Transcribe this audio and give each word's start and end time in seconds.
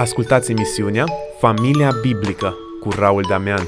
Ascultați 0.00 0.50
emisiunea 0.50 1.04
Familia 1.38 1.90
Biblică 2.02 2.54
cu 2.80 2.88
Raul 2.98 3.24
Damian. 3.28 3.62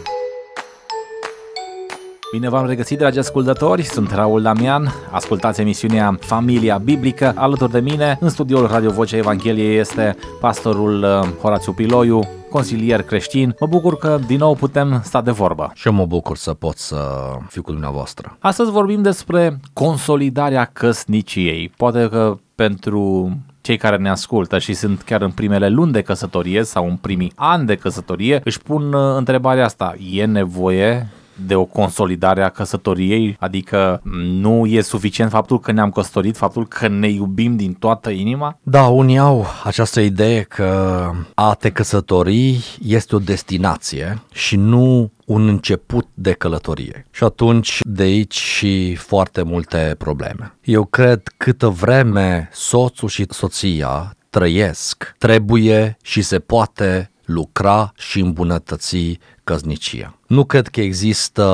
Bine 2.33 2.49
v-am 2.49 2.67
regăsit, 2.67 2.99
dragi 2.99 3.19
ascultători, 3.19 3.83
sunt 3.83 4.11
Raul 4.11 4.43
Damian, 4.43 4.93
ascultați 5.11 5.61
emisiunea 5.61 6.17
Familia 6.21 6.79
Biblică. 6.79 7.33
Alături 7.37 7.71
de 7.71 7.81
mine, 7.81 8.19
în 8.21 8.29
studioul 8.29 8.67
Radio 8.67 8.91
Vocea 8.91 9.17
Evangheliei, 9.17 9.79
este 9.79 10.17
pastorul 10.41 11.03
uh, 11.03 11.29
Horațiu 11.41 11.73
Piloiu, 11.73 12.21
consilier 12.51 13.03
creștin. 13.03 13.57
Mă 13.61 13.67
bucur 13.67 13.97
că 13.97 14.19
din 14.27 14.39
nou 14.39 14.55
putem 14.55 15.01
sta 15.05 15.23
de 15.23 15.31
vorbă. 15.31 15.71
Și 15.75 15.87
eu 15.87 15.93
mă 15.93 16.07
bucur 16.07 16.37
să 16.37 16.55
pot 16.55 16.77
să 16.77 17.31
fiu 17.49 17.63
cu 17.63 17.71
dumneavoastră. 17.71 18.37
Astăzi 18.39 18.71
vorbim 18.71 19.03
despre 19.03 19.61
consolidarea 19.73 20.71
căsniciei. 20.73 21.73
Poate 21.77 22.09
că 22.09 22.37
pentru 22.55 23.31
cei 23.71 23.79
care 23.79 23.97
ne 23.97 24.11
ascultă 24.11 24.59
și 24.59 24.75
sunt 24.75 25.03
chiar 25.03 25.23
în 25.23 25.31
primele 25.31 25.69
luni 25.69 25.93
de 25.93 26.03
căsătorie 26.03 26.63
sau 26.63 26.87
în 26.89 26.97
primii 26.97 27.33
ani 27.35 27.67
de 27.67 27.75
căsătorie 27.75 28.41
își 28.45 28.61
pun 28.61 28.93
uh, 28.93 29.17
întrebarea 29.17 29.65
asta. 29.65 29.95
E 30.13 30.25
nevoie 30.25 31.09
de 31.47 31.55
o 31.55 31.65
consolidare 31.65 32.43
a 32.43 32.49
căsătoriei, 32.49 33.37
adică 33.41 34.01
nu 34.41 34.67
e 34.67 34.81
suficient 34.81 35.31
faptul 35.31 35.61
că 35.61 35.73
ne-am 35.73 35.91
căsătorit, 35.91 36.37
faptul 36.37 36.67
că 36.67 36.89
ne 36.89 37.09
iubim 37.09 37.57
din 37.57 37.73
toată 37.73 38.11
inima? 38.11 38.59
Da, 38.63 38.87
unii 38.87 39.19
au 39.19 39.47
această 39.65 40.01
idee 40.01 40.43
că 40.43 41.11
a 41.35 41.55
te 41.55 41.71
căsători 41.71 42.65
este 42.83 43.15
o 43.15 43.19
destinație 43.19 44.23
și 44.33 44.57
nu 44.57 45.11
un 45.25 45.49
început 45.49 46.07
de 46.15 46.33
călătorie. 46.33 47.07
Și 47.11 47.25
atunci 47.25 47.79
de 47.83 48.03
aici 48.03 48.35
și 48.35 48.95
foarte 48.95 49.43
multe 49.43 49.95
probleme. 49.99 50.55
Eu 50.65 50.85
cred 50.85 51.23
câtă 51.37 51.69
vreme 51.69 52.49
soțul 52.53 53.09
și 53.09 53.27
soția 53.29 54.15
trăiesc, 54.31 55.15
trebuie 55.19 55.97
și 56.03 56.23
se 56.23 56.39
poate 56.39 57.11
lucra 57.25 57.93
și 57.97 58.21
îmbunătăți 58.21 59.19
căsnicia. 59.51 60.15
Nu 60.27 60.45
cred 60.45 60.69
că 60.69 60.81
există 60.81 61.45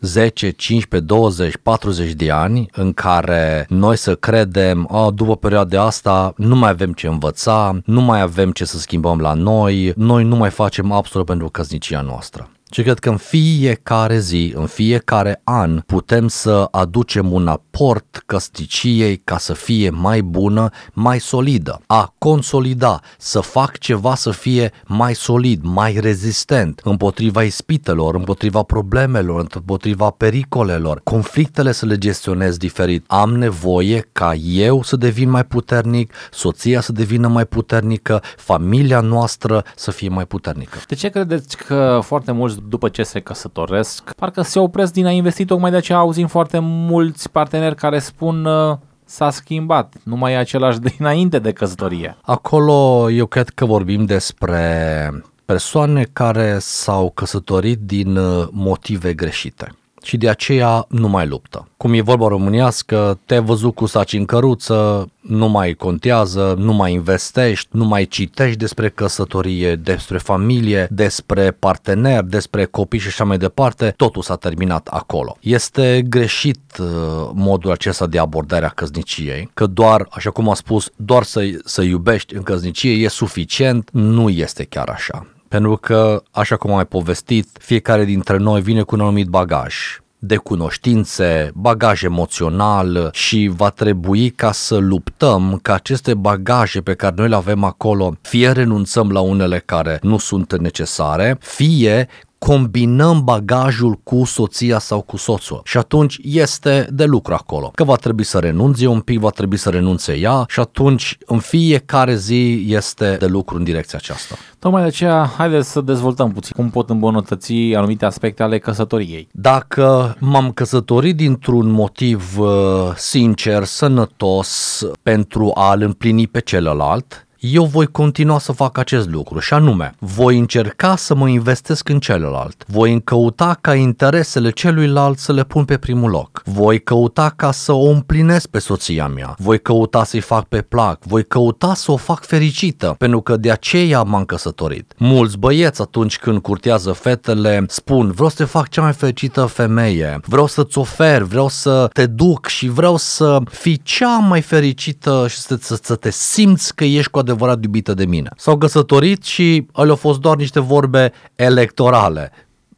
10, 0.00 0.50
15, 0.50 1.08
20, 1.14 1.56
40 1.62 2.12
de 2.12 2.30
ani 2.30 2.68
în 2.72 2.92
care 2.92 3.66
noi 3.68 3.96
să 3.96 4.14
credem, 4.14 4.88
oh, 4.90 5.08
după 5.14 5.36
perioada 5.36 5.82
asta 5.82 6.32
nu 6.36 6.56
mai 6.56 6.70
avem 6.70 6.92
ce 6.92 7.06
învăța, 7.06 7.78
nu 7.84 8.00
mai 8.00 8.20
avem 8.20 8.50
ce 8.50 8.64
să 8.64 8.78
schimbăm 8.78 9.20
la 9.20 9.32
noi, 9.32 9.92
noi 9.96 10.24
nu 10.24 10.36
mai 10.36 10.50
facem 10.50 10.92
absolut 10.92 11.26
pentru 11.26 11.48
căsnicia 11.48 12.00
noastră. 12.00 12.48
Și 12.74 12.82
cred 12.82 12.98
că 12.98 13.08
în 13.08 13.16
fiecare 13.16 14.18
zi, 14.18 14.52
în 14.56 14.66
fiecare 14.66 15.40
an, 15.44 15.80
putem 15.86 16.28
să 16.28 16.68
aducem 16.70 17.32
un 17.32 17.48
aport 17.48 18.22
căsticiei 18.26 19.16
ca 19.16 19.38
să 19.38 19.52
fie 19.52 19.90
mai 19.90 20.22
bună, 20.22 20.70
mai 20.92 21.20
solidă. 21.20 21.80
A 21.86 22.14
consolida, 22.18 23.00
să 23.18 23.40
fac 23.40 23.78
ceva 23.78 24.14
să 24.14 24.30
fie 24.30 24.72
mai 24.86 25.14
solid, 25.14 25.60
mai 25.62 25.98
rezistent, 26.00 26.80
împotriva 26.84 27.42
ispitelor, 27.42 28.14
împotriva 28.14 28.62
problemelor, 28.62 29.46
împotriva 29.54 30.10
pericolelor, 30.10 31.00
conflictele 31.04 31.72
să 31.72 31.86
le 31.86 31.98
gestionez 31.98 32.56
diferit. 32.56 33.04
Am 33.06 33.36
nevoie 33.36 34.08
ca 34.12 34.34
eu 34.34 34.82
să 34.82 34.96
devin 34.96 35.30
mai 35.30 35.44
puternic, 35.44 36.12
soția 36.30 36.80
să 36.80 36.92
devină 36.92 37.28
mai 37.28 37.46
puternică, 37.46 38.22
familia 38.36 39.00
noastră 39.00 39.64
să 39.76 39.90
fie 39.90 40.08
mai 40.08 40.26
puternică. 40.26 40.78
De 40.88 40.94
ce 40.94 41.08
credeți 41.08 41.56
că 41.56 42.00
foarte 42.02 42.32
mulți 42.32 42.62
după 42.68 42.88
ce 42.88 43.02
se 43.02 43.20
căsătoresc, 43.20 44.12
parcă 44.14 44.42
se 44.42 44.58
opresc 44.58 44.92
din 44.92 45.06
a 45.06 45.10
investi, 45.10 45.44
tocmai 45.44 45.70
de 45.70 45.76
aceea 45.76 45.98
auzim 45.98 46.26
foarte 46.26 46.58
mulți 46.60 47.30
parteneri 47.30 47.74
care 47.74 47.98
spun 47.98 48.44
uh, 48.44 48.76
s-a 49.04 49.30
schimbat, 49.30 49.94
nu 50.02 50.16
mai 50.16 50.32
e 50.32 50.36
același 50.36 50.78
de 50.78 50.94
înainte 50.98 51.38
de 51.38 51.52
căsătorie. 51.52 52.16
Acolo 52.22 53.10
eu 53.10 53.26
cred 53.26 53.48
că 53.48 53.64
vorbim 53.64 54.04
despre 54.04 55.10
persoane 55.44 56.06
care 56.12 56.56
s-au 56.60 57.10
căsătorit 57.10 57.78
din 57.78 58.16
uh, 58.16 58.46
motive 58.50 59.14
greșite 59.14 59.74
și 60.04 60.16
de 60.16 60.28
aceea 60.28 60.86
nu 60.88 61.08
mai 61.08 61.26
luptă. 61.26 61.68
Cum 61.76 61.92
e 61.92 62.00
vorba 62.00 62.28
românească, 62.28 63.18
te-ai 63.26 63.42
văzut 63.42 63.74
cu 63.74 63.86
saci 63.86 64.12
în 64.12 64.24
căruță, 64.24 65.08
nu 65.20 65.48
mai 65.48 65.72
contează, 65.72 66.54
nu 66.58 66.72
mai 66.72 66.92
investești, 66.92 67.68
nu 67.70 67.84
mai 67.84 68.04
citești 68.04 68.56
despre 68.56 68.88
căsătorie, 68.88 69.74
despre 69.74 70.18
familie, 70.18 70.88
despre 70.90 71.50
partener, 71.50 72.22
despre 72.22 72.64
copii 72.64 72.98
și 72.98 73.06
așa 73.06 73.24
mai 73.24 73.38
departe, 73.38 73.94
totul 73.96 74.22
s-a 74.22 74.36
terminat 74.36 74.88
acolo. 74.88 75.36
Este 75.40 76.02
greșit 76.08 76.60
uh, 76.78 76.86
modul 77.34 77.70
acesta 77.70 78.06
de 78.06 78.18
abordare 78.18 78.64
a 78.66 78.68
căsniciei, 78.68 79.50
că 79.54 79.66
doar, 79.66 80.06
așa 80.10 80.30
cum 80.30 80.48
am 80.48 80.54
spus, 80.54 80.90
doar 80.96 81.22
să, 81.22 81.40
să 81.64 81.82
iubești 81.82 82.34
în 82.34 82.42
căsnicie 82.42 82.92
e 83.04 83.08
suficient, 83.08 83.88
nu 83.92 84.28
este 84.28 84.64
chiar 84.64 84.88
așa. 84.88 85.26
Pentru 85.54 85.76
că, 85.76 86.22
așa 86.30 86.56
cum 86.56 86.70
am 86.70 86.76
mai 86.76 86.86
povestit, 86.86 87.48
fiecare 87.60 88.04
dintre 88.04 88.36
noi 88.36 88.60
vine 88.60 88.82
cu 88.82 88.94
un 88.94 89.00
anumit 89.00 89.26
bagaj 89.26 89.74
de 90.18 90.36
cunoștințe, 90.36 91.50
bagaj 91.54 92.02
emoțional 92.02 93.08
și 93.12 93.50
va 93.56 93.70
trebui 93.70 94.30
ca 94.30 94.52
să 94.52 94.76
luptăm 94.76 95.58
ca 95.62 95.74
aceste 95.74 96.14
bagaje 96.14 96.80
pe 96.80 96.94
care 96.94 97.14
noi 97.16 97.28
le 97.28 97.34
avem 97.34 97.64
acolo, 97.64 98.16
fie 98.20 98.50
renunțăm 98.50 99.10
la 99.10 99.20
unele 99.20 99.62
care 99.64 99.98
nu 100.02 100.18
sunt 100.18 100.58
necesare, 100.58 101.36
fie 101.40 102.08
combinăm 102.46 103.24
bagajul 103.24 104.00
cu 104.02 104.24
soția 104.24 104.78
sau 104.78 105.00
cu 105.00 105.16
soțul. 105.16 105.60
Și 105.64 105.78
atunci 105.78 106.18
este 106.22 106.88
de 106.92 107.04
lucru 107.04 107.34
acolo. 107.34 107.70
Că 107.74 107.84
va 107.84 107.96
trebui 107.96 108.24
să 108.24 108.38
renunțe 108.38 108.86
un 108.86 109.00
pic, 109.00 109.18
va 109.18 109.30
trebui 109.30 109.56
să 109.56 109.70
renunțe 109.70 110.18
ea 110.18 110.44
și 110.48 110.60
atunci 110.60 111.18
în 111.26 111.38
fiecare 111.38 112.14
zi 112.14 112.64
este 112.68 113.16
de 113.18 113.26
lucru 113.26 113.56
în 113.56 113.64
direcția 113.64 113.98
aceasta. 114.02 114.34
Tocmai 114.58 114.82
de 114.82 114.88
aceea, 114.88 115.32
haideți 115.36 115.70
să 115.70 115.80
dezvoltăm 115.80 116.32
puțin 116.32 116.52
cum 116.56 116.70
pot 116.70 116.90
îmbunătăți 116.90 117.52
anumite 117.52 118.04
aspecte 118.04 118.42
ale 118.42 118.58
căsătoriei. 118.58 119.28
Dacă 119.32 120.16
m-am 120.20 120.50
căsătorit 120.52 121.16
dintr-un 121.16 121.70
motiv 121.70 122.38
uh, 122.38 122.48
sincer, 122.96 123.64
sănătos, 123.64 124.82
pentru 125.02 125.50
a-l 125.54 125.82
împlini 125.82 126.26
pe 126.26 126.40
celălalt, 126.40 127.23
eu 127.46 127.64
voi 127.64 127.86
continua 127.86 128.38
să 128.38 128.52
fac 128.52 128.78
acest 128.78 129.08
lucru 129.08 129.38
și 129.38 129.54
anume, 129.54 129.94
voi 129.98 130.38
încerca 130.38 130.96
să 130.96 131.14
mă 131.14 131.28
investesc 131.28 131.88
în 131.88 131.98
celălalt, 131.98 132.64
voi 132.66 132.92
încăuta 132.92 133.58
ca 133.60 133.74
interesele 133.74 134.50
celuilalt 134.50 135.18
să 135.18 135.32
le 135.32 135.44
pun 135.44 135.64
pe 135.64 135.76
primul 135.76 136.10
loc, 136.10 136.42
voi 136.44 136.82
căuta 136.82 137.32
ca 137.36 137.52
să 137.52 137.72
o 137.72 137.88
împlinesc 137.88 138.46
pe 138.46 138.58
soția 138.58 139.06
mea, 139.06 139.34
voi 139.38 139.60
căuta 139.60 140.04
să-i 140.04 140.20
fac 140.20 140.44
pe 140.44 140.62
plac, 140.62 141.04
voi 141.04 141.24
căuta 141.24 141.74
să 141.74 141.92
o 141.92 141.96
fac 141.96 142.24
fericită, 142.24 142.94
pentru 142.98 143.20
că 143.20 143.36
de 143.36 143.50
aceea 143.50 144.02
m-am 144.02 144.24
căsătorit. 144.24 144.92
Mulți 144.96 145.38
băieți 145.38 145.80
atunci 145.80 146.18
când 146.18 146.38
curtează 146.38 146.92
fetele 146.92 147.64
spun 147.68 148.10
vreau 148.10 148.28
să 148.28 148.36
te 148.36 148.44
fac 148.44 148.68
cea 148.68 148.82
mai 148.82 148.92
fericită 148.92 149.44
femeie, 149.44 150.20
vreau 150.26 150.46
să-ți 150.46 150.78
ofer, 150.78 151.22
vreau 151.22 151.48
să 151.48 151.88
te 151.92 152.06
duc 152.06 152.46
și 152.46 152.68
vreau 152.68 152.96
să 152.96 153.38
fii 153.50 153.80
cea 153.82 154.18
mai 154.18 154.40
fericită 154.40 155.26
și 155.28 155.36
să, 155.36 155.58
să, 155.60 155.78
să 155.82 155.94
te 155.94 156.10
simți 156.10 156.74
că 156.74 156.84
ești 156.84 157.10
cu 157.10 157.18
adevărat 157.18 157.32
adevărat 157.34 157.62
iubită 157.64 157.94
de 157.94 158.04
mine. 158.04 158.28
S-au 158.36 158.58
căsătorit 158.58 159.22
și 159.22 159.66
ale 159.72 159.90
au 159.90 159.96
fost 159.96 160.20
doar 160.20 160.36
niște 160.36 160.60
vorbe 160.60 161.12
electorale 161.34 162.32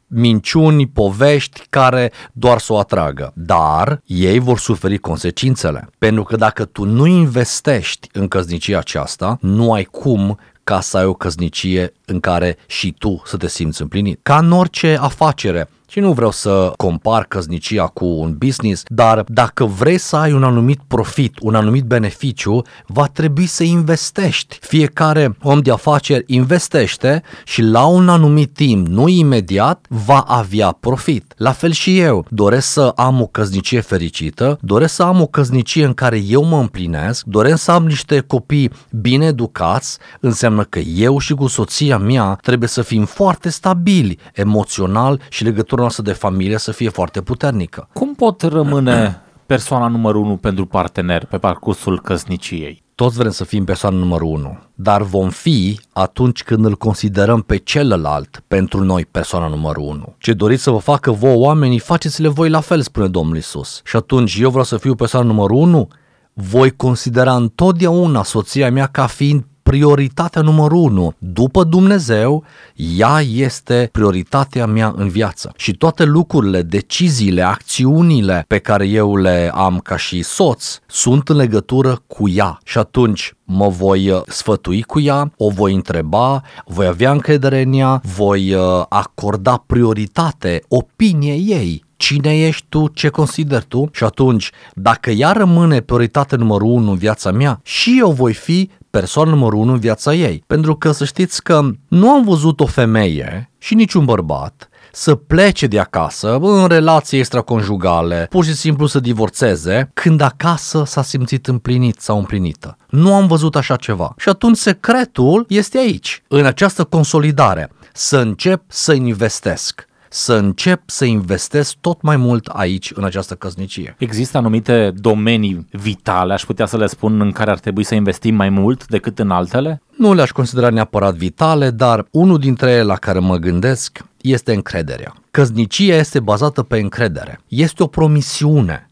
minciuni, 0.09 0.87
povești 0.87 1.61
care 1.69 2.11
doar 2.33 2.59
să 2.59 2.73
o 2.73 2.77
atragă. 2.77 3.31
Dar 3.35 4.01
ei 4.05 4.39
vor 4.39 4.59
suferi 4.59 4.97
consecințele. 4.97 5.89
Pentru 5.97 6.23
că 6.23 6.35
dacă 6.35 6.65
tu 6.65 6.85
nu 6.85 7.05
investești 7.05 8.09
în 8.13 8.27
căsnicia 8.27 8.77
aceasta, 8.77 9.37
nu 9.41 9.73
ai 9.73 9.83
cum 9.83 10.39
ca 10.63 10.79
să 10.79 10.97
ai 10.97 11.05
o 11.05 11.13
căsnicie 11.13 11.93
în 12.05 12.19
care 12.19 12.57
și 12.65 12.95
tu 12.97 13.21
să 13.25 13.37
te 13.37 13.47
simți 13.47 13.81
împlinit. 13.81 14.19
Ca 14.23 14.37
în 14.37 14.51
orice 14.51 14.97
afacere, 15.01 15.69
și 15.89 15.99
nu 15.99 16.11
vreau 16.11 16.31
să 16.31 16.73
compar 16.77 17.23
căsnicia 17.23 17.85
cu 17.85 18.05
un 18.05 18.35
business, 18.37 18.83
dar 18.87 19.23
dacă 19.27 19.65
vrei 19.65 19.97
să 19.97 20.15
ai 20.15 20.33
un 20.33 20.43
anumit 20.43 20.79
profit, 20.87 21.37
un 21.41 21.55
anumit 21.55 21.83
beneficiu, 21.83 22.61
va 22.87 23.05
trebui 23.05 23.45
să 23.45 23.63
investești. 23.63 24.57
Fiecare 24.61 25.37
om 25.41 25.59
de 25.59 25.71
afaceri 25.71 26.23
investește 26.27 27.23
și 27.45 27.61
la 27.61 27.85
un 27.85 28.09
anumit 28.09 28.53
timp, 28.53 28.87
nu 28.87 29.07
imediat, 29.07 29.85
va 29.89 30.19
avea 30.19 30.71
profit. 30.71 31.33
La 31.37 31.51
fel 31.51 31.71
și 31.71 31.99
eu, 31.99 32.25
doresc 32.29 32.67
să 32.67 32.91
am 32.95 33.21
o 33.21 33.25
căsnicie 33.25 33.79
fericită, 33.79 34.57
doresc 34.61 34.93
să 34.93 35.03
am 35.03 35.21
o 35.21 35.27
căsnicie 35.27 35.85
în 35.85 35.93
care 35.93 36.21
eu 36.27 36.43
mă 36.43 36.57
împlinesc, 36.57 37.25
doresc 37.25 37.63
să 37.63 37.71
am 37.71 37.85
niște 37.85 38.19
copii 38.19 38.71
bine 38.91 39.25
educați, 39.25 39.97
înseamnă 40.19 40.63
că 40.63 40.79
eu 40.79 41.19
și 41.19 41.33
cu 41.33 41.47
soția 41.47 41.97
mea 41.97 42.39
trebuie 42.41 42.69
să 42.69 42.81
fim 42.81 43.05
foarte 43.05 43.49
stabili 43.49 44.17
emoțional 44.33 45.21
și 45.29 45.43
legătură 45.43 45.76
legătura 45.77 45.81
noastră 45.81 46.03
de 46.03 46.13
familie 46.13 46.57
să 46.57 46.71
fie 46.71 46.89
foarte 46.89 47.21
puternică. 47.21 47.89
Cum 47.93 48.15
pot 48.15 48.41
rămâne 48.41 49.21
persoana 49.45 49.87
numărul 49.87 50.21
unu 50.23 50.37
pentru 50.37 50.65
partener 50.65 51.25
pe 51.25 51.37
parcursul 51.37 52.01
căsniciei? 52.01 52.85
Toți 52.95 53.17
vrem 53.17 53.31
să 53.31 53.43
fim 53.43 53.63
persoana 53.63 53.97
numărul 53.97 54.27
unu, 54.27 54.57
dar 54.75 55.01
vom 55.01 55.29
fi 55.29 55.79
atunci 55.93 56.43
când 56.43 56.65
îl 56.65 56.75
considerăm 56.75 57.41
pe 57.41 57.57
celălalt 57.57 58.43
pentru 58.47 58.83
noi 58.83 59.05
persoana 59.05 59.47
numărul 59.47 59.83
unu. 59.83 60.15
Ce 60.17 60.33
doriți 60.33 60.63
să 60.63 60.71
vă 60.71 60.77
facă 60.77 61.11
voi 61.11 61.35
oamenii, 61.35 61.79
faceți-le 61.79 62.27
voi 62.27 62.49
la 62.49 62.59
fel, 62.59 62.81
spune 62.81 63.07
Domnul 63.07 63.37
Isus. 63.37 63.81
Și 63.83 63.95
atunci 63.95 64.37
eu 64.39 64.49
vreau 64.49 64.63
să 64.63 64.77
fiu 64.77 64.95
persoana 64.95 65.27
numărul 65.27 65.57
unu, 65.57 65.87
voi 66.33 66.71
considera 66.71 67.35
întotdeauna 67.35 68.23
soția 68.23 68.71
mea 68.71 68.85
ca 68.85 69.07
fiind 69.07 69.45
prioritatea 69.67 70.41
numărul 70.41 70.77
unu. 70.77 71.13
După 71.17 71.63
Dumnezeu, 71.63 72.43
ea 72.75 73.21
este 73.21 73.89
prioritatea 73.91 74.65
mea 74.65 74.93
în 74.95 75.07
viață. 75.07 75.53
Și 75.55 75.73
toate 75.73 76.03
lucrurile, 76.03 76.61
deciziile, 76.61 77.41
acțiunile 77.41 78.45
pe 78.47 78.57
care 78.57 78.87
eu 78.87 79.15
le 79.15 79.51
am 79.53 79.79
ca 79.79 79.97
și 79.97 80.23
soț 80.23 80.79
sunt 80.85 81.29
în 81.29 81.35
legătură 81.35 82.01
cu 82.07 82.29
ea. 82.29 82.59
Și 82.63 82.77
atunci 82.77 83.33
mă 83.43 83.67
voi 83.67 84.09
uh, 84.09 84.21
sfătui 84.27 84.81
cu 84.81 84.99
ea, 84.99 85.31
o 85.37 85.49
voi 85.49 85.73
întreba, 85.73 86.41
voi 86.65 86.85
avea 86.85 87.11
încredere 87.11 87.61
în 87.61 87.73
ea, 87.73 88.01
voi 88.15 88.53
uh, 88.53 88.85
acorda 88.89 89.63
prioritate 89.65 90.63
opiniei 90.67 91.45
ei, 91.47 91.85
cine 91.97 92.37
ești 92.37 92.65
tu, 92.69 92.87
ce 92.87 93.07
consideri 93.07 93.65
tu 93.65 93.89
și 93.91 94.03
atunci, 94.03 94.51
dacă 94.73 95.09
ea 95.09 95.31
rămâne 95.31 95.81
prioritate 95.81 96.35
numărul 96.35 96.67
unu 96.67 96.91
în 96.91 96.97
viața 96.97 97.31
mea, 97.31 97.59
și 97.63 97.97
eu 97.99 98.11
voi 98.11 98.33
fi 98.33 98.69
persoană 98.89 99.29
numărul 99.29 99.59
unu 99.59 99.71
în 99.71 99.79
viața 99.79 100.13
ei. 100.13 100.43
Pentru 100.47 100.75
că 100.75 100.91
să 100.91 101.05
știți 101.05 101.43
că 101.43 101.69
nu 101.87 102.09
am 102.09 102.23
văzut 102.23 102.59
o 102.59 102.65
femeie 102.65 103.51
și 103.57 103.75
niciun 103.75 104.05
bărbat 104.05 104.69
să 104.91 105.15
plece 105.15 105.67
de 105.67 105.79
acasă 105.79 106.37
în 106.41 106.67
relații 106.67 107.17
extraconjugale, 107.17 108.27
pur 108.29 108.45
și 108.45 108.53
simplu 108.53 108.85
să 108.85 108.99
divorțeze, 108.99 109.89
când 109.93 110.21
acasă 110.21 110.83
s-a 110.85 111.01
simțit 111.01 111.47
împlinit 111.47 111.99
sau 111.99 112.17
împlinită. 112.17 112.77
Nu 112.89 113.13
am 113.15 113.27
văzut 113.27 113.55
așa 113.55 113.75
ceva. 113.75 114.13
Și 114.17 114.29
atunci 114.29 114.57
secretul 114.57 115.45
este 115.47 115.77
aici, 115.77 116.23
în 116.27 116.45
această 116.45 116.83
consolidare, 116.83 117.71
să 117.93 118.17
încep 118.17 118.61
să 118.67 118.93
investesc 118.93 119.87
să 120.17 120.33
încep 120.33 120.81
să 120.85 121.05
investesc 121.05 121.75
tot 121.81 122.01
mai 122.01 122.17
mult 122.17 122.47
aici, 122.47 122.91
în 122.95 123.03
această 123.03 123.35
căsnicie. 123.35 123.95
Există 123.97 124.37
anumite 124.37 124.93
domenii 124.95 125.67
vitale, 125.71 126.33
aș 126.33 126.43
putea 126.43 126.65
să 126.65 126.77
le 126.77 126.87
spun, 126.87 127.21
în 127.21 127.31
care 127.31 127.51
ar 127.51 127.59
trebui 127.59 127.83
să 127.83 127.95
investim 127.95 128.35
mai 128.35 128.49
mult 128.49 128.87
decât 128.87 129.19
în 129.19 129.31
altele? 129.31 129.81
Nu 129.97 130.13
le-aș 130.13 130.29
considera 130.29 130.69
neapărat 130.69 131.15
vitale, 131.15 131.69
dar 131.69 132.07
unul 132.11 132.39
dintre 132.39 132.71
ele 132.71 132.83
la 132.83 132.95
care 132.95 133.19
mă 133.19 133.35
gândesc 133.35 134.05
este 134.21 134.53
încrederea. 134.53 135.13
Căsnicia 135.31 135.95
este 135.95 136.19
bazată 136.19 136.63
pe 136.63 136.79
încredere. 136.79 137.39
Este 137.47 137.83
o 137.83 137.87
promisiune. 137.87 138.86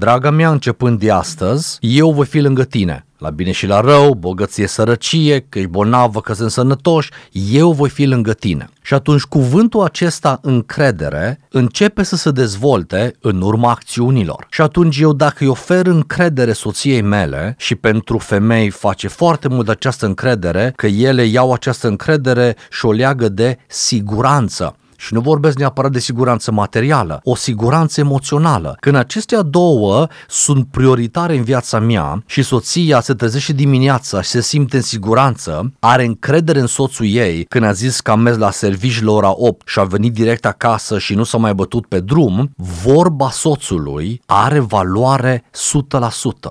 Draga 0.00 0.30
mea, 0.30 0.50
începând 0.50 0.98
de 0.98 1.10
astăzi, 1.10 1.78
eu 1.80 2.12
voi 2.12 2.26
fi 2.26 2.40
lângă 2.40 2.64
tine 2.64 3.04
la 3.20 3.30
bine 3.30 3.50
și 3.50 3.66
la 3.66 3.80
rău, 3.80 4.14
bogăție, 4.14 4.66
sărăcie, 4.66 5.46
că 5.48 5.58
ești 5.58 5.70
bolnavă, 5.70 6.20
că 6.20 6.32
sunt 6.32 6.50
sănătoși, 6.50 7.10
eu 7.32 7.72
voi 7.72 7.88
fi 7.88 8.04
lângă 8.04 8.32
tine. 8.32 8.68
Și 8.82 8.94
atunci 8.94 9.22
cuvântul 9.22 9.82
acesta 9.82 10.38
încredere 10.42 11.40
începe 11.50 12.02
să 12.02 12.16
se 12.16 12.30
dezvolte 12.30 13.14
în 13.20 13.40
urma 13.42 13.70
acțiunilor. 13.70 14.46
Și 14.50 14.60
atunci 14.60 14.98
eu 14.98 15.12
dacă 15.12 15.36
îi 15.38 15.48
ofer 15.48 15.86
încredere 15.86 16.52
soției 16.52 17.02
mele 17.02 17.54
și 17.58 17.74
pentru 17.74 18.18
femei 18.18 18.70
face 18.70 19.08
foarte 19.08 19.48
mult 19.48 19.68
această 19.68 20.06
încredere, 20.06 20.72
că 20.76 20.86
ele 20.86 21.24
iau 21.24 21.52
această 21.52 21.88
încredere 21.88 22.56
și 22.70 22.86
o 22.86 22.92
leagă 22.92 23.28
de 23.28 23.58
siguranță. 23.66 24.74
Și 25.00 25.14
nu 25.14 25.20
vorbesc 25.20 25.58
neapărat 25.58 25.92
de 25.92 25.98
siguranță 25.98 26.52
materială, 26.52 27.20
o 27.24 27.34
siguranță 27.34 28.00
emoțională. 28.00 28.76
Când 28.80 28.96
acestea 28.96 29.42
două 29.42 30.06
sunt 30.28 30.66
prioritare 30.70 31.36
în 31.36 31.42
viața 31.42 31.78
mea 31.78 32.22
și 32.26 32.42
soția 32.42 33.00
se 33.00 33.14
trezește 33.14 33.52
dimineața 33.52 34.22
și 34.22 34.28
se 34.28 34.40
simte 34.40 34.76
în 34.76 34.82
siguranță, 34.82 35.72
are 35.78 36.04
încredere 36.04 36.60
în 36.60 36.66
soțul 36.66 37.06
ei 37.06 37.44
când 37.44 37.64
a 37.64 37.72
zis 37.72 38.00
că 38.00 38.10
a 38.10 38.14
mers 38.14 38.36
la 38.36 38.50
servici 38.50 39.02
la 39.02 39.12
ora 39.12 39.32
8 39.36 39.68
și 39.68 39.78
a 39.78 39.84
venit 39.84 40.12
direct 40.12 40.46
acasă 40.46 40.98
și 40.98 41.14
nu 41.14 41.24
s-a 41.24 41.38
mai 41.38 41.54
bătut 41.54 41.86
pe 41.86 42.00
drum, 42.00 42.50
vorba 42.82 43.30
soțului 43.30 44.22
are 44.26 44.58
valoare 44.58 45.44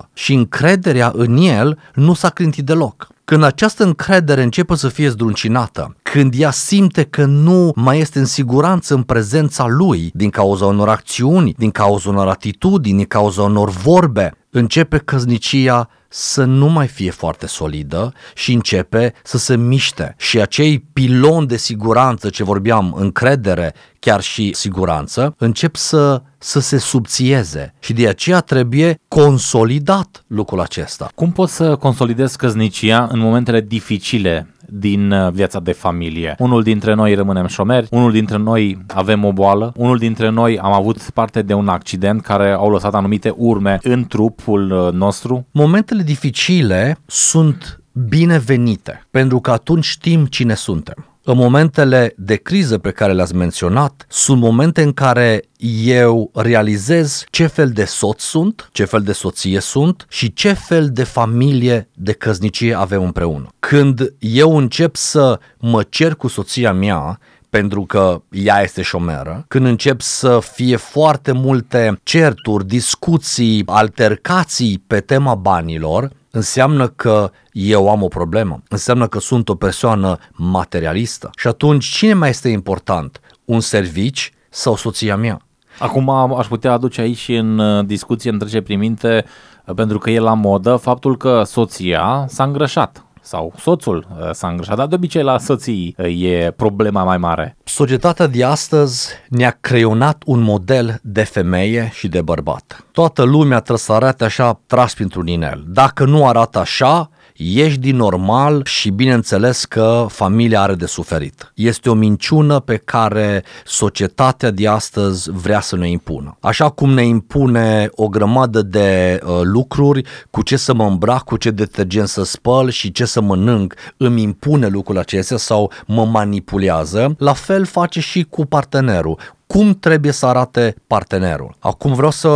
și 0.12 0.32
încrederea 0.34 1.12
în 1.14 1.36
el 1.36 1.78
nu 1.94 2.14
s-a 2.14 2.28
clintit 2.28 2.64
deloc. 2.64 3.08
Când 3.30 3.42
această 3.42 3.84
încredere 3.84 4.42
începe 4.42 4.74
să 4.74 4.88
fie 4.88 5.08
zdruncinată, 5.08 5.96
când 6.02 6.34
ea 6.36 6.50
simte 6.50 7.04
că 7.04 7.24
nu 7.24 7.72
mai 7.74 7.98
este 7.98 8.18
în 8.18 8.24
siguranță 8.24 8.94
în 8.94 9.02
prezența 9.02 9.66
lui 9.66 10.10
din 10.14 10.30
cauza 10.30 10.66
unor 10.66 10.88
acțiuni, 10.88 11.54
din 11.58 11.70
cauza 11.70 12.08
unor 12.08 12.28
atitudini, 12.28 12.96
din 12.96 13.06
cauza 13.06 13.42
unor 13.42 13.70
vorbe, 13.70 14.34
începe 14.50 14.98
căznicia 14.98 15.88
să 16.12 16.44
nu 16.44 16.66
mai 16.66 16.86
fie 16.86 17.10
foarte 17.10 17.46
solidă 17.46 18.12
și 18.34 18.52
începe 18.52 19.14
să 19.22 19.38
se 19.38 19.56
miște. 19.56 20.14
Și 20.18 20.40
acei 20.40 20.78
piloni 20.78 21.46
de 21.46 21.56
siguranță 21.56 22.28
ce 22.28 22.44
vorbeam, 22.44 22.94
încredere, 22.96 23.74
chiar 23.98 24.20
și 24.20 24.54
siguranță, 24.54 25.34
încep 25.38 25.76
să, 25.76 26.22
să 26.38 26.60
se 26.60 26.78
subțieze 26.78 27.74
și 27.78 27.92
de 27.92 28.08
aceea 28.08 28.40
trebuie 28.40 29.00
consolidat 29.08 30.24
lucrul 30.26 30.60
acesta. 30.60 31.10
Cum 31.14 31.32
poți 31.32 31.54
să 31.54 31.76
consolidezi 31.76 32.36
căznicia 32.36 33.08
în 33.10 33.18
momentele 33.18 33.60
dificile 33.60 34.54
din 34.72 35.10
uh, 35.10 35.32
viața 35.32 35.60
de 35.60 35.72
familie. 35.72 36.34
Unul 36.38 36.62
dintre 36.62 36.94
noi 36.94 37.14
rămânem 37.14 37.46
șomeri, 37.46 37.86
unul 37.90 38.12
dintre 38.12 38.36
noi 38.36 38.78
avem 38.86 39.24
o 39.24 39.32
boală, 39.32 39.72
unul 39.76 39.98
dintre 39.98 40.28
noi 40.28 40.58
am 40.58 40.72
avut 40.72 41.10
parte 41.10 41.42
de 41.42 41.54
un 41.54 41.68
accident 41.68 42.22
care 42.22 42.50
au 42.50 42.70
lăsat 42.70 42.94
anumite 42.94 43.34
urme 43.36 43.78
în 43.82 44.06
trupul 44.06 44.70
uh, 44.70 44.92
nostru. 44.92 45.46
Momentele 45.50 46.02
dificile 46.02 46.98
sunt 47.06 47.80
binevenite, 48.08 49.06
pentru 49.10 49.40
că 49.40 49.50
atunci 49.50 49.84
știm 49.84 50.26
cine 50.26 50.54
suntem. 50.54 51.09
În 51.22 51.36
momentele 51.36 52.12
de 52.16 52.36
criză 52.36 52.78
pe 52.78 52.90
care 52.90 53.12
le-ați 53.12 53.34
menționat, 53.34 54.06
sunt 54.08 54.40
momente 54.40 54.82
în 54.82 54.92
care 54.92 55.42
eu 55.84 56.30
realizez 56.34 57.24
ce 57.30 57.46
fel 57.46 57.70
de 57.70 57.84
soț 57.84 58.22
sunt, 58.22 58.68
ce 58.72 58.84
fel 58.84 59.02
de 59.02 59.12
soție 59.12 59.60
sunt 59.60 60.06
și 60.08 60.32
ce 60.32 60.52
fel 60.52 60.90
de 60.92 61.04
familie 61.04 61.88
de 61.94 62.12
căznicie 62.12 62.74
avem 62.74 63.02
împreună. 63.02 63.48
Când 63.58 64.14
eu 64.18 64.56
încep 64.56 64.96
să 64.96 65.38
mă 65.58 65.82
cer 65.82 66.14
cu 66.14 66.28
soția 66.28 66.72
mea 66.72 67.18
pentru 67.50 67.84
că 67.84 68.22
ea 68.30 68.62
este 68.62 68.82
șomeră, 68.82 69.44
când 69.48 69.66
încep 69.66 70.00
să 70.00 70.38
fie 70.52 70.76
foarte 70.76 71.32
multe 71.32 72.00
certuri, 72.02 72.66
discuții, 72.66 73.62
altercații 73.66 74.82
pe 74.86 75.00
tema 75.00 75.34
banilor, 75.34 76.10
înseamnă 76.30 76.88
că 76.88 77.30
eu 77.52 77.90
am 77.90 78.02
o 78.02 78.08
problemă, 78.08 78.62
înseamnă 78.68 79.06
că 79.06 79.20
sunt 79.20 79.48
o 79.48 79.54
persoană 79.54 80.18
materialistă. 80.32 81.30
Și 81.36 81.46
atunci 81.46 81.84
cine 81.84 82.14
mai 82.14 82.28
este 82.28 82.48
important? 82.48 83.20
Un 83.44 83.60
servici 83.60 84.32
sau 84.48 84.76
soția 84.76 85.16
mea? 85.16 85.40
Acum 85.78 86.08
aș 86.10 86.46
putea 86.46 86.72
aduce 86.72 87.00
aici 87.00 87.28
în 87.28 87.58
uh, 87.58 87.86
discuție, 87.86 88.30
îmi 88.30 88.38
trece 88.38 88.60
prin 88.60 88.78
minte, 88.78 89.24
uh, 89.66 89.74
pentru 89.74 89.98
că 89.98 90.10
e 90.10 90.18
la 90.18 90.34
modă, 90.34 90.76
faptul 90.76 91.16
că 91.16 91.42
soția 91.44 92.24
s-a 92.28 92.44
îngrășat 92.44 93.04
sau 93.22 93.52
soțul 93.58 94.06
uh, 94.10 94.30
s-a 94.32 94.48
îngrășat, 94.48 94.76
dar 94.76 94.86
de 94.86 94.94
obicei 94.94 95.22
la 95.22 95.38
soții 95.38 95.96
e 96.18 96.50
problema 96.50 97.04
mai 97.04 97.18
mare. 97.18 97.56
Societatea 97.64 98.26
de 98.26 98.44
astăzi 98.44 99.08
ne-a 99.28 99.56
creionat 99.60 100.22
un 100.26 100.40
model 100.40 100.98
de 101.02 101.22
femeie 101.22 101.90
și 101.92 102.08
de 102.08 102.22
bărbat. 102.22 102.86
Toată 102.92 103.22
lumea 103.22 103.56
trebuie 103.56 103.78
să 103.78 103.92
arate 103.92 104.24
așa 104.24 104.60
tras 104.66 104.94
printr-un 104.94 105.26
inel. 105.26 105.64
Dacă 105.66 106.04
nu 106.04 106.26
arată 106.26 106.58
așa, 106.58 107.10
ești 107.40 107.78
din 107.78 107.96
normal 107.96 108.62
și 108.64 108.90
bineînțeles 108.90 109.64
că 109.64 110.06
familia 110.08 110.60
are 110.60 110.74
de 110.74 110.86
suferit. 110.86 111.52
Este 111.54 111.90
o 111.90 111.94
minciună 111.94 112.60
pe 112.60 112.76
care 112.76 113.44
societatea 113.64 114.50
de 114.50 114.68
astăzi 114.68 115.30
vrea 115.30 115.60
să 115.60 115.76
ne 115.76 115.90
impună. 115.90 116.36
Așa 116.40 116.68
cum 116.68 116.92
ne 116.92 117.04
impune 117.04 117.88
o 117.92 118.08
grămadă 118.08 118.62
de 118.62 119.20
uh, 119.24 119.40
lucruri, 119.42 120.02
cu 120.30 120.42
ce 120.42 120.56
să 120.56 120.74
mă 120.74 120.84
îmbrac, 120.84 121.24
cu 121.24 121.36
ce 121.36 121.50
detergent 121.50 122.08
să 122.08 122.22
spăl 122.22 122.70
și 122.70 122.92
ce 122.92 123.04
să 123.04 123.20
mănânc, 123.20 123.74
îmi 123.96 124.22
impune 124.22 124.66
lucrul 124.66 124.98
acestea 124.98 125.36
sau 125.36 125.72
mă 125.86 126.04
manipulează, 126.04 127.14
la 127.18 127.32
fel 127.32 127.64
face 127.64 128.00
și 128.00 128.26
cu 128.30 128.46
partenerul 128.46 129.18
cum 129.52 129.74
trebuie 129.74 130.12
să 130.12 130.26
arate 130.26 130.74
partenerul. 130.86 131.56
Acum 131.58 131.94
vreau 131.94 132.10
să 132.10 132.28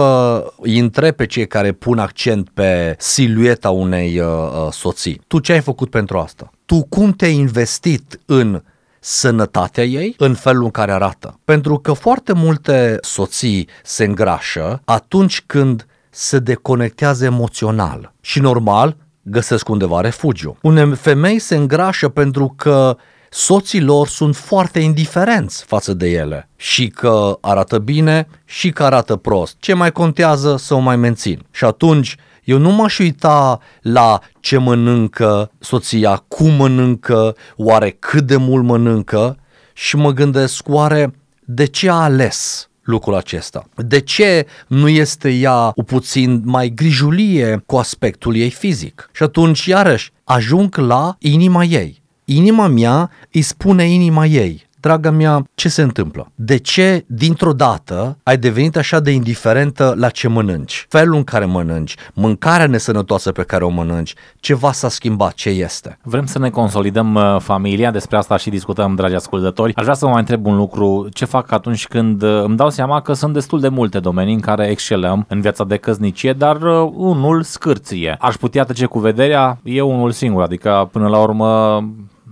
îi 0.60 0.78
întreb 0.78 1.14
pe 1.14 1.26
cei 1.26 1.46
care 1.46 1.72
pun 1.72 1.98
accent 1.98 2.48
pe 2.54 2.96
silueta 2.98 3.70
unei 3.70 4.18
uh, 4.18 4.26
uh, 4.26 4.72
soții. 4.72 5.20
Tu 5.26 5.38
ce 5.38 5.52
ai 5.52 5.60
făcut 5.60 5.90
pentru 5.90 6.18
asta? 6.18 6.50
Tu 6.66 6.84
cum 6.88 7.12
te-ai 7.12 7.34
investit 7.34 8.20
în 8.26 8.62
sănătatea 9.00 9.84
ei 9.84 10.14
în 10.18 10.34
felul 10.34 10.64
în 10.64 10.70
care 10.70 10.92
arată. 10.92 11.38
Pentru 11.44 11.78
că 11.78 11.92
foarte 11.92 12.32
multe 12.32 12.98
soții 13.00 13.68
se 13.82 14.04
îngrașă 14.04 14.80
atunci 14.84 15.42
când 15.46 15.86
se 16.10 16.38
deconectează 16.38 17.24
emoțional. 17.24 18.12
Și 18.20 18.40
normal, 18.40 18.96
găsesc 19.22 19.68
undeva 19.68 20.00
refugiu. 20.00 20.56
Unele 20.62 20.94
femei 20.94 21.38
se 21.38 21.56
îngrașă 21.56 22.08
pentru 22.08 22.54
că 22.56 22.96
soții 23.34 23.80
lor 23.80 24.08
sunt 24.08 24.36
foarte 24.36 24.78
indiferenți 24.78 25.64
față 25.64 25.94
de 25.94 26.10
ele 26.10 26.48
și 26.56 26.88
că 26.88 27.38
arată 27.40 27.78
bine 27.78 28.26
și 28.44 28.70
că 28.70 28.82
arată 28.84 29.16
prost. 29.16 29.56
Ce 29.58 29.74
mai 29.74 29.92
contează 29.92 30.56
să 30.56 30.74
o 30.74 30.78
mai 30.78 30.96
mențin? 30.96 31.46
Și 31.50 31.64
atunci 31.64 32.16
eu 32.44 32.58
nu 32.58 32.70
m-aș 32.70 32.98
uita 32.98 33.60
la 33.82 34.20
ce 34.40 34.58
mănâncă 34.58 35.50
soția, 35.58 36.16
cum 36.28 36.54
mănâncă, 36.54 37.36
oare 37.56 37.96
cât 37.98 38.26
de 38.26 38.36
mult 38.36 38.64
mănâncă 38.64 39.38
și 39.72 39.96
mă 39.96 40.12
gândesc 40.12 40.68
oare 40.68 41.14
de 41.44 41.64
ce 41.64 41.90
a 41.90 41.94
ales 41.94 42.68
lucrul 42.82 43.14
acesta? 43.14 43.64
De 43.76 44.00
ce 44.00 44.46
nu 44.66 44.88
este 44.88 45.30
ea 45.30 45.72
o 45.74 45.82
puțin 45.82 46.42
mai 46.44 46.68
grijulie 46.68 47.62
cu 47.66 47.76
aspectul 47.76 48.36
ei 48.36 48.50
fizic? 48.50 49.10
Și 49.12 49.22
atunci, 49.22 49.66
iarăși, 49.66 50.12
ajung 50.24 50.76
la 50.76 51.16
inima 51.18 51.64
ei. 51.64 52.02
Inima 52.24 52.66
mea 52.66 53.10
îi 53.32 53.42
spune 53.42 53.84
inima 53.84 54.26
ei 54.26 54.66
draga 54.84 55.10
mea, 55.10 55.46
ce 55.54 55.68
se 55.68 55.82
întâmplă? 55.82 56.30
De 56.34 56.56
ce, 56.56 57.04
dintr-o 57.06 57.52
dată, 57.52 58.18
ai 58.22 58.36
devenit 58.36 58.76
așa 58.76 59.00
de 59.00 59.10
indiferentă 59.10 59.94
la 59.96 60.08
ce 60.08 60.28
mănânci? 60.28 60.86
Felul 60.88 61.14
în 61.14 61.24
care 61.24 61.44
mănânci, 61.44 61.96
mâncarea 62.14 62.66
nesănătoasă 62.66 63.32
pe 63.32 63.42
care 63.42 63.64
o 63.64 63.68
mănânci, 63.68 64.14
ceva 64.40 64.72
s-a 64.72 64.88
schimbat, 64.88 65.32
ce 65.34 65.48
este? 65.48 65.98
Vrem 66.02 66.26
să 66.26 66.38
ne 66.38 66.50
consolidăm 66.50 67.14
uh, 67.14 67.36
familia, 67.40 67.90
despre 67.90 68.16
asta 68.16 68.36
și 68.36 68.50
discutăm, 68.50 68.94
dragi 68.94 69.14
ascultători. 69.14 69.74
Aș 69.76 69.82
vrea 69.82 69.94
să 69.94 70.04
vă 70.04 70.10
mai 70.10 70.20
întreb 70.20 70.46
un 70.46 70.56
lucru, 70.56 71.08
ce 71.12 71.24
fac 71.24 71.52
atunci 71.52 71.86
când 71.86 72.22
uh, 72.22 72.42
îmi 72.44 72.56
dau 72.56 72.70
seama 72.70 73.00
că 73.00 73.12
sunt 73.12 73.32
destul 73.32 73.60
de 73.60 73.68
multe 73.68 74.00
domenii 74.00 74.34
în 74.34 74.40
care 74.40 74.66
excelăm 74.66 75.24
în 75.28 75.40
viața 75.40 75.64
de 75.64 75.76
căsnicie, 75.76 76.32
dar 76.32 76.62
uh, 76.62 76.90
unul 76.94 77.42
scârție. 77.42 78.16
Aș 78.20 78.34
putea 78.34 78.64
trece 78.64 78.86
cu 78.86 78.98
vederea, 78.98 79.58
e 79.62 79.80
unul 79.80 80.10
singur, 80.10 80.42
adică 80.42 80.88
până 80.92 81.08
la 81.08 81.18
urmă 81.18 81.82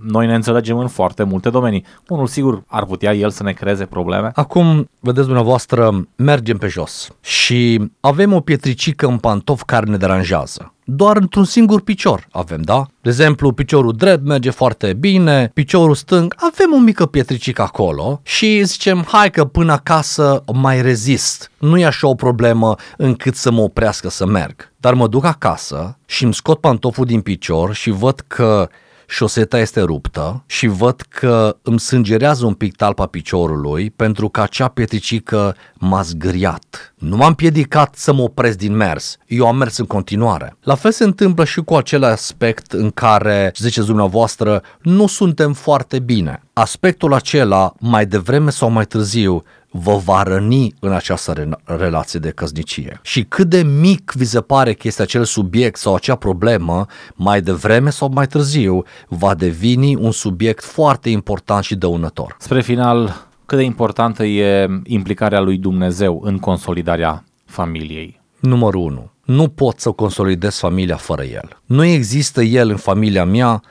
noi 0.03 0.25
ne 0.25 0.35
înțelegem 0.35 0.77
în 0.77 0.87
foarte 0.87 1.23
multe 1.23 1.49
domenii. 1.49 1.85
Unul 2.07 2.27
sigur 2.27 2.63
ar 2.67 2.85
putea 2.85 3.13
el 3.13 3.29
să 3.29 3.43
ne 3.43 3.51
creeze 3.51 3.85
probleme. 3.85 4.31
Acum, 4.35 4.89
vedeți 4.99 5.25
dumneavoastră, 5.25 6.07
mergem 6.15 6.57
pe 6.57 6.67
jos 6.67 7.09
și 7.21 7.91
avem 7.99 8.33
o 8.33 8.39
pietricică 8.39 9.07
în 9.07 9.17
pantof 9.17 9.63
care 9.65 9.89
ne 9.89 9.97
deranjează. 9.97 10.73
Doar 10.85 11.17
într-un 11.17 11.43
singur 11.43 11.81
picior 11.81 12.27
avem, 12.31 12.61
da? 12.61 12.85
De 13.01 13.09
exemplu, 13.09 13.51
piciorul 13.51 13.93
drept 13.93 14.25
merge 14.25 14.49
foarte 14.49 14.93
bine, 14.93 15.51
piciorul 15.53 15.95
stâng, 15.95 16.35
avem 16.37 16.73
o 16.73 16.79
mică 16.79 17.05
pietricică 17.05 17.61
acolo 17.61 18.19
și 18.23 18.63
zicem, 18.63 19.05
hai 19.07 19.29
că 19.29 19.45
până 19.45 19.71
acasă 19.71 20.43
mai 20.53 20.81
rezist. 20.81 21.51
Nu 21.59 21.77
e 21.77 21.85
așa 21.85 22.07
o 22.07 22.15
problemă 22.15 22.75
încât 22.97 23.35
să 23.35 23.51
mă 23.51 23.61
oprească 23.61 24.09
să 24.09 24.25
merg. 24.25 24.71
Dar 24.77 24.93
mă 24.93 25.07
duc 25.07 25.25
acasă 25.25 25.97
și 26.05 26.23
îmi 26.23 26.33
scot 26.33 26.59
pantoful 26.59 27.05
din 27.05 27.21
picior 27.21 27.73
și 27.73 27.89
văd 27.89 28.19
că 28.27 28.69
șoseta 29.13 29.59
este 29.59 29.81
ruptă 29.81 30.43
și 30.45 30.67
văd 30.67 31.01
că 31.09 31.57
îmi 31.61 31.79
sângerează 31.79 32.45
un 32.45 32.53
pic 32.53 32.75
talpa 32.75 33.05
piciorului 33.05 33.89
pentru 33.89 34.29
că 34.29 34.41
acea 34.41 34.67
pietricică 34.67 35.55
m-a 35.73 36.01
zgâriat. 36.01 36.93
Nu 36.97 37.15
m-am 37.15 37.33
piedicat 37.33 37.95
să 37.95 38.13
mă 38.13 38.21
opresc 38.21 38.57
din 38.57 38.75
mers, 38.75 39.17
eu 39.27 39.47
am 39.47 39.57
mers 39.57 39.77
în 39.77 39.85
continuare. 39.85 40.55
La 40.63 40.75
fel 40.75 40.91
se 40.91 41.03
întâmplă 41.03 41.45
și 41.45 41.61
cu 41.61 41.75
acel 41.75 42.03
aspect 42.03 42.71
în 42.71 42.89
care, 42.89 43.51
ziceți 43.57 43.87
dumneavoastră, 43.87 44.61
nu 44.81 45.07
suntem 45.07 45.53
foarte 45.53 45.99
bine. 45.99 46.43
Aspectul 46.53 47.13
acela, 47.13 47.73
mai 47.79 48.05
devreme 48.05 48.49
sau 48.49 48.69
mai 48.69 48.85
târziu, 48.85 49.43
vă 49.75 49.95
va 50.05 50.23
răni 50.23 50.73
în 50.79 50.91
această 50.91 51.31
re- 51.31 51.49
relație 51.77 52.19
de 52.19 52.29
căsnicie. 52.29 52.99
Și 53.01 53.23
cât 53.23 53.49
de 53.49 53.63
mic 53.63 54.11
vi 54.15 54.25
se 54.25 54.41
pare 54.41 54.73
că 54.73 54.87
este 54.87 55.01
acel 55.01 55.23
subiect 55.23 55.77
sau 55.77 55.95
acea 55.95 56.15
problemă, 56.15 56.85
mai 57.15 57.41
devreme 57.41 57.89
sau 57.89 58.09
mai 58.13 58.27
târziu, 58.27 58.83
va 59.07 59.35
deveni 59.35 59.95
un 59.95 60.11
subiect 60.11 60.63
foarte 60.63 61.09
important 61.09 61.63
și 61.63 61.75
dăunător. 61.75 62.35
Spre 62.39 62.61
final, 62.61 63.27
cât 63.45 63.57
de 63.57 63.63
importantă 63.63 64.23
e 64.23 64.81
implicarea 64.83 65.39
lui 65.39 65.57
Dumnezeu 65.57 66.21
în 66.23 66.37
consolidarea 66.37 67.23
familiei? 67.45 68.21
Numărul 68.39 68.81
1. 68.81 69.11
Nu 69.25 69.47
pot 69.47 69.79
să 69.79 69.91
consolidez 69.91 70.57
familia 70.57 70.95
fără 70.95 71.23
el. 71.23 71.61
Nu 71.65 71.83
există 71.83 72.41
el 72.41 72.69
în 72.69 72.75
familia 72.75 73.25
mea 73.25 73.61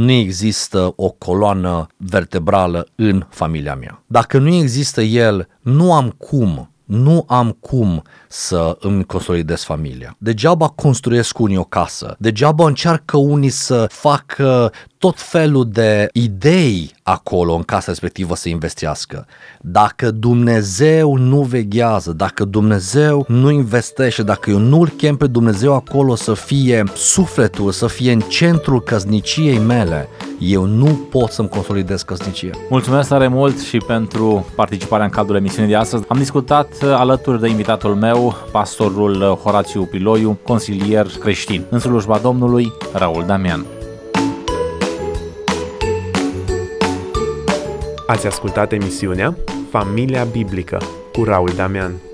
nu 0.00 0.10
există 0.10 0.92
o 0.96 1.08
coloană 1.08 1.86
vertebrală 1.96 2.86
în 2.94 3.26
familia 3.28 3.74
mea. 3.74 4.02
Dacă 4.06 4.38
nu 4.38 4.54
există 4.54 5.02
el, 5.02 5.48
nu 5.60 5.92
am 5.92 6.10
cum, 6.10 6.70
nu 6.84 7.24
am 7.28 7.50
cum 7.60 8.02
să 8.28 8.76
îmi 8.80 9.04
consolidez 9.04 9.62
familia. 9.62 10.16
Degeaba 10.18 10.68
construiesc 10.68 11.38
unii 11.38 11.56
o 11.56 11.64
casă, 11.64 12.16
degeaba 12.18 12.66
încearcă 12.66 13.16
unii 13.16 13.48
să 13.48 13.86
facă 13.90 14.72
tot 14.98 15.20
felul 15.20 15.68
de 15.70 16.08
idei 16.12 16.90
acolo 17.10 17.54
în 17.54 17.62
casa 17.62 17.84
respectivă 17.86 18.34
să 18.34 18.48
investească. 18.48 19.26
Dacă 19.60 20.10
Dumnezeu 20.10 21.16
nu 21.16 21.42
veghează, 21.42 22.12
dacă 22.12 22.44
Dumnezeu 22.44 23.24
nu 23.28 23.50
investește, 23.50 24.22
dacă 24.22 24.50
eu 24.50 24.58
nu-L 24.58 24.88
chem 24.88 25.16
pe 25.16 25.26
Dumnezeu 25.26 25.74
acolo 25.74 26.14
să 26.14 26.34
fie 26.34 26.84
sufletul, 26.94 27.70
să 27.70 27.86
fie 27.86 28.12
în 28.12 28.20
centrul 28.20 28.80
căsniciei 28.80 29.58
mele, 29.58 30.08
eu 30.38 30.64
nu 30.64 30.86
pot 31.10 31.30
să-mi 31.30 31.48
consolidez 31.48 32.02
căsnicia. 32.02 32.50
Mulțumesc 32.68 33.08
tare 33.08 33.28
mult 33.28 33.60
și 33.60 33.76
pentru 33.76 34.46
participarea 34.54 35.04
în 35.04 35.10
cadrul 35.10 35.36
emisiunii 35.36 35.70
de 35.70 35.76
astăzi. 35.76 36.04
Am 36.08 36.18
discutat 36.18 36.72
alături 36.82 37.40
de 37.40 37.48
invitatul 37.48 37.94
meu, 37.94 38.34
pastorul 38.52 39.38
Horațiu 39.42 39.84
Piloiu, 39.84 40.38
consilier 40.42 41.06
creștin. 41.20 41.64
În 41.70 41.78
slujba 41.78 42.18
Domnului, 42.18 42.72
Raul 42.92 43.24
Damian. 43.26 43.79
Ați 48.10 48.26
ascultat 48.26 48.72
emisiunea 48.72 49.36
Familia 49.70 50.24
Biblică 50.24 50.78
cu 51.12 51.24
Raul 51.24 51.50
Damian. 51.56 52.09